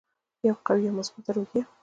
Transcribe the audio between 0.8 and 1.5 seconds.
او مثبته